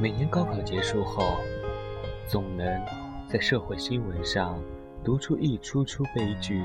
[0.00, 1.24] 每年高考结束后，
[2.28, 2.64] 总能
[3.26, 4.56] 在社会新闻上
[5.02, 6.64] 读出一出出悲剧。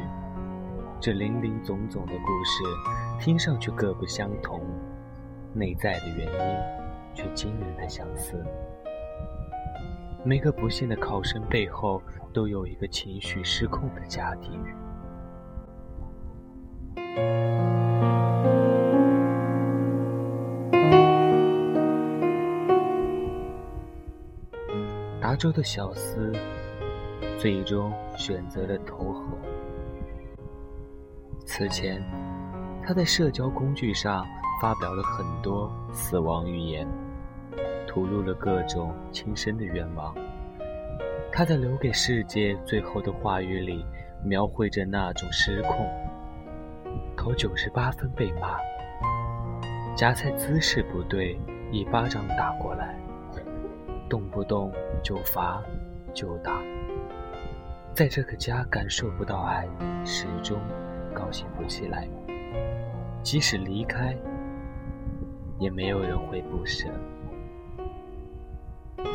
[1.02, 2.64] 这林林总总的故事，
[3.20, 4.62] 听上去各不相同，
[5.52, 6.58] 内在的原因
[7.16, 8.46] 却惊人的相似。
[10.24, 14.64] 每个不幸的考生背后，都有一个情绪失控的家庭。
[25.34, 26.32] 加州的小斯
[27.40, 29.36] 最终选择了投河。
[31.44, 32.00] 此前，
[32.86, 34.28] 他在社交工具上
[34.62, 36.88] 发表了很多死亡预言，
[37.88, 40.14] 吐露了各种轻生的愿望。
[41.32, 43.84] 他在留给世界最后的话语里，
[44.24, 45.90] 描绘着那种失控。
[47.16, 48.60] 考九十八分被骂，
[49.96, 51.36] 夹菜姿势不对，
[51.72, 52.96] 一巴掌打过来，
[54.10, 54.72] 动不动
[55.04, 55.62] 就罚
[56.14, 56.62] 就打。
[57.94, 59.68] 在这个家感受不到爱，
[60.06, 60.58] 始终。
[61.14, 62.08] 高兴不起来，
[63.22, 64.18] 即使离开，
[65.60, 66.90] 也没有人会不舍。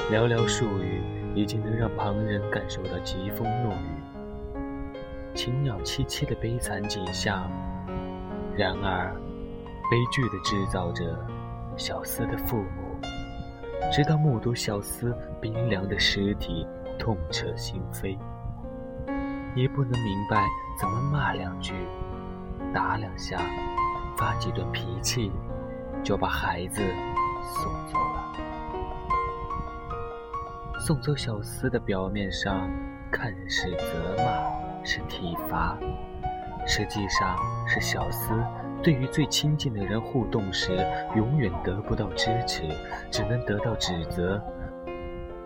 [0.09, 1.03] 寥寥数语，
[1.35, 4.55] 已经能让旁人感受到疾风怒雨、
[5.35, 7.51] 禽鸟凄凄的悲惨景象。
[8.57, 9.13] 然而，
[9.91, 11.19] 悲剧的制造者
[11.77, 12.88] 小司的父母，
[13.91, 16.67] 直到目睹小司冰凉的尸体，
[16.99, 18.19] 痛彻心扉。
[19.55, 20.45] 也不能明白
[20.79, 21.75] 怎么骂两句，
[22.73, 23.39] 打两下，
[24.17, 25.33] 发几顿脾气，
[26.03, 26.83] 就把孩子
[27.43, 28.33] 送走了。
[30.79, 32.71] 送走小司的表面上
[33.11, 35.77] 看是责骂，是体罚，
[36.67, 38.33] 实际上是小司
[38.83, 40.73] 对于最亲近的人互动时，
[41.17, 42.63] 永远得不到支持，
[43.11, 44.41] 只能得到指责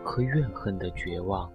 [0.05, 1.51] 和怨恨的绝望。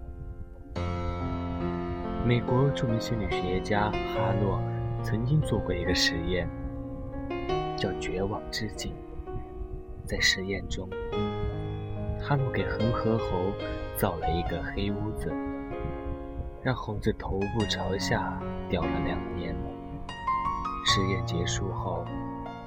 [2.26, 4.60] 美国著名心理学家哈洛
[5.02, 6.50] 曾经做过一个实验，
[7.78, 8.94] 叫“绝望之井”。
[10.04, 10.90] 在实验中，
[12.20, 13.54] 哈洛给恒河猴
[13.96, 15.32] 造了一个黑屋子，
[16.64, 19.56] 让猴子头部朝下吊了两年。
[20.90, 22.06] 实验结束后，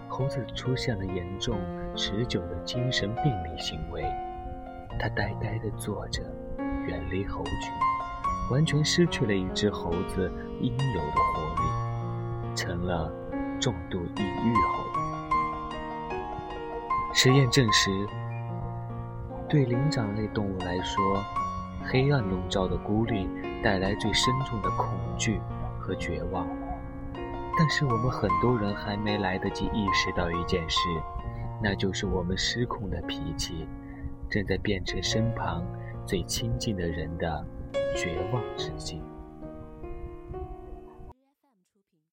[0.06, 1.58] 猴子出现了严重、
[1.96, 4.04] 持久的精神病理行为，
[5.00, 6.22] 它呆呆地坐着，
[6.86, 7.72] 远离猴群。
[8.50, 10.30] 完全失去了一只猴子
[10.60, 13.10] 应有的活力，成了
[13.58, 14.84] 重度抑郁猴。
[17.14, 17.90] 实验证实，
[19.48, 21.24] 对灵长类动物来说，
[21.86, 23.26] 黑暗笼罩的孤立
[23.62, 25.40] 带来最深重的恐惧
[25.80, 26.46] 和绝望。
[27.60, 30.78] 但是我们很多人还没来得及意识到一件事，
[31.62, 33.68] 那就是我们失控的脾气，
[34.30, 35.62] 正在变成身旁
[36.06, 37.44] 最亲近的人的。
[37.94, 39.02] 绝望之境。